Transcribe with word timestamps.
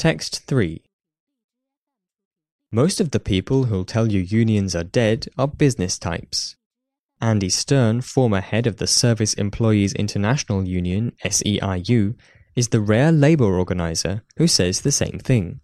Text 0.00 0.46
3 0.46 0.82
Most 2.72 3.02
of 3.02 3.10
the 3.10 3.20
people 3.20 3.64
who'll 3.64 3.84
tell 3.84 4.10
you 4.10 4.20
unions 4.20 4.74
are 4.74 4.82
dead 4.82 5.26
are 5.36 5.46
business 5.46 5.98
types. 5.98 6.56
Andy 7.20 7.50
Stern, 7.50 8.00
former 8.00 8.40
head 8.40 8.66
of 8.66 8.78
the 8.78 8.86
Service 8.86 9.34
Employees 9.34 9.92
International 9.92 10.66
Union, 10.66 11.12
SEIU, 11.22 12.14
is 12.56 12.68
the 12.68 12.80
rare 12.80 13.12
labor 13.12 13.44
organizer 13.44 14.22
who 14.38 14.46
says 14.46 14.80
the 14.80 14.90
same 14.90 15.18
thing. 15.18 15.60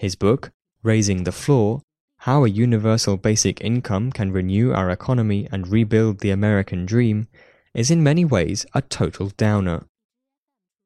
His 0.00 0.16
book, 0.16 0.50
Raising 0.82 1.22
the 1.22 1.30
Floor 1.30 1.82
How 2.16 2.44
a 2.44 2.48
Universal 2.48 3.18
Basic 3.18 3.60
Income 3.60 4.10
Can 4.10 4.32
Renew 4.32 4.72
Our 4.72 4.90
Economy 4.90 5.46
and 5.52 5.68
Rebuild 5.68 6.18
the 6.18 6.30
American 6.30 6.84
Dream, 6.84 7.28
is 7.74 7.92
in 7.92 8.02
many 8.02 8.24
ways 8.24 8.66
a 8.74 8.82
total 8.82 9.28
downer 9.28 9.84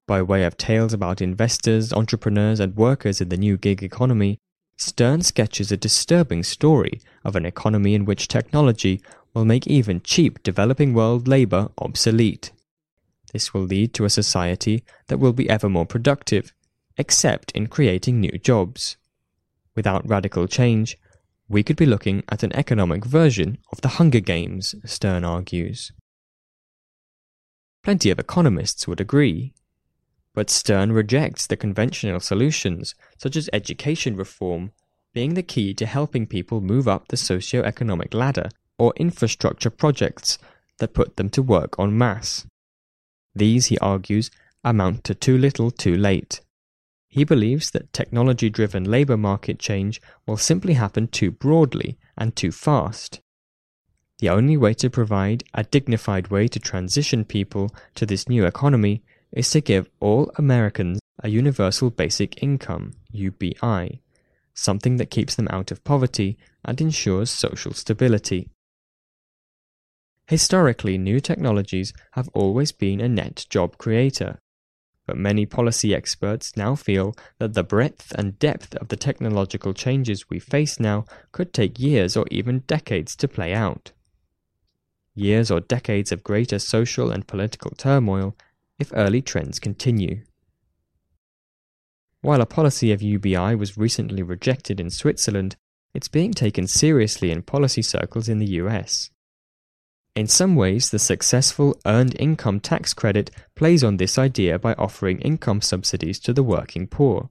by 0.06 0.22
way 0.22 0.44
of 0.44 0.56
tales 0.56 0.92
about 0.92 1.20
investors, 1.20 1.92
entrepreneurs, 1.92 2.60
and 2.60 2.76
workers 2.76 3.20
in 3.20 3.28
the 3.28 3.36
new 3.36 3.56
gig 3.56 3.82
economy, 3.82 4.38
Stern 4.78 5.22
sketches 5.22 5.72
a 5.72 5.76
disturbing 5.76 6.42
story 6.42 7.00
of 7.24 7.34
an 7.34 7.46
economy 7.46 7.94
in 7.94 8.04
which 8.04 8.28
technology 8.28 9.00
will 9.32 9.44
make 9.44 9.66
even 9.66 10.00
cheap 10.02 10.42
developing 10.42 10.92
world 10.92 11.26
labor 11.26 11.70
obsolete. 11.78 12.52
This 13.32 13.52
will 13.52 13.62
lead 13.62 13.94
to 13.94 14.04
a 14.04 14.10
society 14.10 14.84
that 15.08 15.18
will 15.18 15.32
be 15.32 15.48
ever 15.48 15.68
more 15.68 15.86
productive, 15.86 16.52
except 16.96 17.50
in 17.52 17.66
creating 17.66 18.20
new 18.20 18.38
jobs. 18.38 18.96
Without 19.74 20.08
radical 20.08 20.46
change, 20.46 20.98
we 21.48 21.62
could 21.62 21.76
be 21.76 21.86
looking 21.86 22.22
at 22.28 22.42
an 22.42 22.54
economic 22.54 23.04
version 23.04 23.58
of 23.72 23.80
the 23.80 23.96
Hunger 23.96 24.20
Games, 24.20 24.74
Stern 24.84 25.24
argues. 25.24 25.92
Plenty 27.82 28.10
of 28.10 28.18
economists 28.18 28.88
would 28.88 29.00
agree. 29.00 29.54
But 30.36 30.50
Stern 30.50 30.92
rejects 30.92 31.46
the 31.46 31.56
conventional 31.56 32.20
solutions, 32.20 32.94
such 33.16 33.36
as 33.36 33.48
education 33.54 34.16
reform, 34.16 34.70
being 35.14 35.32
the 35.32 35.42
key 35.42 35.72
to 35.72 35.86
helping 35.86 36.26
people 36.26 36.60
move 36.60 36.86
up 36.86 37.08
the 37.08 37.16
socio-economic 37.16 38.12
ladder, 38.12 38.50
or 38.78 38.92
infrastructure 38.96 39.70
projects 39.70 40.36
that 40.78 40.92
put 40.92 41.16
them 41.16 41.30
to 41.30 41.42
work 41.42 41.76
en 41.78 41.96
masse. 41.96 42.46
These, 43.34 43.66
he 43.66 43.78
argues, 43.78 44.30
amount 44.62 45.04
to 45.04 45.14
too 45.14 45.38
little 45.38 45.70
too 45.70 45.96
late. 45.96 46.42
He 47.08 47.24
believes 47.24 47.70
that 47.70 47.94
technology 47.94 48.50
driven 48.50 48.84
labour 48.84 49.16
market 49.16 49.58
change 49.58 50.02
will 50.26 50.36
simply 50.36 50.74
happen 50.74 51.08
too 51.08 51.30
broadly 51.30 51.96
and 52.14 52.36
too 52.36 52.52
fast. 52.52 53.22
The 54.18 54.28
only 54.28 54.58
way 54.58 54.74
to 54.74 54.90
provide 54.90 55.44
a 55.54 55.64
dignified 55.64 56.28
way 56.28 56.46
to 56.48 56.60
transition 56.60 57.24
people 57.24 57.74
to 57.94 58.04
this 58.04 58.28
new 58.28 58.44
economy 58.44 59.02
is 59.32 59.50
to 59.50 59.60
give 59.60 59.90
all 60.00 60.30
Americans 60.36 60.98
a 61.22 61.28
universal 61.28 61.90
basic 61.90 62.42
income, 62.42 62.92
UBI, 63.10 64.00
something 64.54 64.96
that 64.96 65.10
keeps 65.10 65.34
them 65.34 65.48
out 65.50 65.70
of 65.70 65.84
poverty 65.84 66.38
and 66.64 66.80
ensures 66.80 67.30
social 67.30 67.72
stability. 67.72 68.48
Historically, 70.28 70.98
new 70.98 71.20
technologies 71.20 71.92
have 72.12 72.28
always 72.34 72.72
been 72.72 73.00
a 73.00 73.08
net 73.08 73.46
job 73.48 73.78
creator, 73.78 74.38
but 75.06 75.16
many 75.16 75.46
policy 75.46 75.94
experts 75.94 76.56
now 76.56 76.74
feel 76.74 77.14
that 77.38 77.54
the 77.54 77.62
breadth 77.62 78.12
and 78.16 78.38
depth 78.38 78.74
of 78.76 78.88
the 78.88 78.96
technological 78.96 79.72
changes 79.72 80.28
we 80.28 80.40
face 80.40 80.80
now 80.80 81.04
could 81.30 81.52
take 81.52 81.78
years 81.78 82.16
or 82.16 82.26
even 82.30 82.60
decades 82.60 83.14
to 83.14 83.28
play 83.28 83.54
out. 83.54 83.92
Years 85.14 85.50
or 85.50 85.60
decades 85.60 86.10
of 86.10 86.24
greater 86.24 86.58
social 86.58 87.10
and 87.10 87.26
political 87.26 87.70
turmoil 87.70 88.36
if 88.78 88.92
early 88.94 89.22
trends 89.22 89.58
continue. 89.58 90.22
While 92.20 92.40
a 92.40 92.46
policy 92.46 92.92
of 92.92 93.02
UBI 93.02 93.54
was 93.54 93.76
recently 93.76 94.22
rejected 94.22 94.80
in 94.80 94.90
Switzerland, 94.90 95.56
it's 95.94 96.08
being 96.08 96.32
taken 96.32 96.66
seriously 96.66 97.30
in 97.30 97.42
policy 97.42 97.82
circles 97.82 98.28
in 98.28 98.38
the 98.38 98.60
US. 98.62 99.10
In 100.14 100.26
some 100.26 100.56
ways, 100.56 100.90
the 100.90 100.98
successful 100.98 101.78
Earned 101.84 102.18
Income 102.18 102.60
Tax 102.60 102.94
Credit 102.94 103.30
plays 103.54 103.84
on 103.84 103.98
this 103.98 104.18
idea 104.18 104.58
by 104.58 104.72
offering 104.74 105.20
income 105.20 105.60
subsidies 105.60 106.18
to 106.20 106.32
the 106.32 106.42
working 106.42 106.86
poor. 106.86 107.28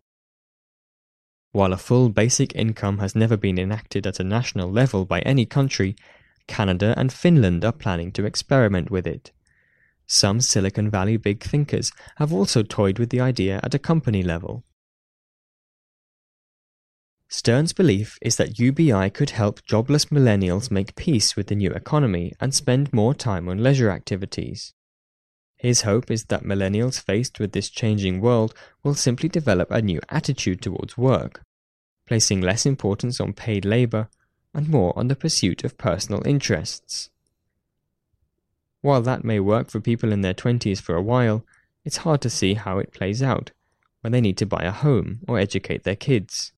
While 1.51 1.73
a 1.73 1.77
full 1.77 2.09
basic 2.09 2.55
income 2.55 2.99
has 2.99 3.15
never 3.15 3.37
been 3.37 3.57
enacted 3.57 4.05
at 4.05 4.19
a 4.19 4.23
national 4.23 4.71
level 4.71 5.05
by 5.05 5.21
any 5.21 5.45
country, 5.45 5.95
Canada 6.47 6.93
and 6.95 7.11
Finland 7.11 7.65
are 7.65 7.71
planning 7.71 8.11
to 8.11 8.25
experiment 8.25 8.91
with 8.91 9.07
it. 9.07 9.31
Some 10.07 10.41
Silicon 10.41 10.89
Valley 10.89 11.17
big 11.17 11.43
thinkers 11.43 11.91
have 12.17 12.31
also 12.31 12.63
toyed 12.63 12.99
with 12.99 13.09
the 13.09 13.21
idea 13.21 13.59
at 13.63 13.73
a 13.73 13.79
company 13.79 14.21
level. 14.21 14.63
Stern's 17.27 17.73
belief 17.73 18.17
is 18.21 18.37
that 18.37 18.59
UBI 18.59 19.09
could 19.09 19.31
help 19.31 19.65
jobless 19.65 20.05
millennials 20.05 20.69
make 20.69 20.95
peace 20.95 21.35
with 21.35 21.47
the 21.47 21.55
new 21.55 21.71
economy 21.71 22.33
and 22.39 22.53
spend 22.53 22.93
more 22.93 23.13
time 23.13 23.49
on 23.49 23.63
leisure 23.63 23.89
activities. 23.89 24.73
His 25.57 25.81
hope 25.81 26.11
is 26.11 26.25
that 26.25 26.43
millennials 26.43 27.01
faced 27.01 27.39
with 27.39 27.51
this 27.51 27.69
changing 27.69 28.21
world 28.21 28.53
will 28.83 28.93
simply 28.93 29.27
develop 29.27 29.71
a 29.71 29.81
new 29.81 29.99
attitude 30.09 30.61
towards 30.61 30.97
work, 30.97 31.41
placing 32.05 32.41
less 32.41 32.65
importance 32.65 33.19
on 33.19 33.33
paid 33.33 33.65
labor 33.65 34.09
and 34.53 34.69
more 34.69 34.97
on 34.97 35.07
the 35.07 35.15
pursuit 35.15 35.63
of 35.63 35.77
personal 35.77 36.25
interests. 36.25 37.09
While 38.85 39.01
that 39.01 39.23
may 39.23 39.39
work 39.39 39.71
for 39.71 39.79
people 39.79 40.11
in 40.11 40.21
their 40.21 40.35
20s 40.35 40.79
for 40.79 40.93
a 40.93 41.01
while, 41.01 41.43
it's 41.83 42.05
hard 42.05 42.21
to 42.21 42.29
see 42.29 42.53
how 42.53 42.77
it 42.77 42.93
plays 42.93 43.23
out 43.23 43.49
when 44.01 44.11
they 44.11 44.21
need 44.21 44.37
to 44.37 44.45
buy 44.45 44.61
a 44.61 44.69
home 44.69 45.21
or 45.27 45.39
educate 45.39 45.85
their 45.85 45.95
kids. 45.95 46.51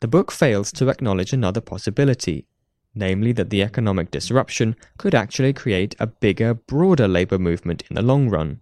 The 0.00 0.08
book 0.08 0.30
fails 0.30 0.70
to 0.72 0.90
acknowledge 0.90 1.32
another 1.32 1.62
possibility, 1.62 2.46
namely 2.94 3.32
that 3.32 3.48
the 3.48 3.62
economic 3.62 4.10
disruption 4.10 4.76
could 4.98 5.14
actually 5.14 5.54
create 5.54 5.96
a 5.98 6.08
bigger, 6.08 6.52
broader 6.52 7.08
labour 7.08 7.38
movement 7.38 7.82
in 7.88 7.94
the 7.94 8.02
long 8.02 8.28
run. 8.28 8.60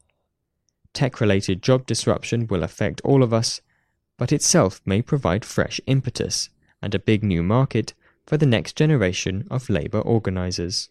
Tech 0.94 1.20
related 1.20 1.64
job 1.64 1.84
disruption 1.84 2.46
will 2.46 2.62
affect 2.62 3.00
all 3.00 3.24
of 3.24 3.34
us, 3.34 3.60
but 4.16 4.30
itself 4.30 4.80
may 4.84 5.02
provide 5.02 5.44
fresh 5.44 5.80
impetus 5.88 6.48
and 6.80 6.94
a 6.94 7.00
big 7.00 7.24
new 7.24 7.42
market 7.42 7.92
for 8.24 8.36
the 8.36 8.46
next 8.46 8.76
generation 8.76 9.48
of 9.50 9.68
labour 9.68 10.00
organisers. 10.00 10.90